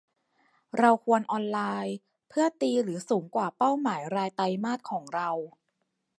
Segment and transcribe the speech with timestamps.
[0.77, 1.95] เราควรออนไลน์
[2.29, 5.29] เพื่อตีหรือสูงกว่าเป้าหมายรายไตรมาสของเรา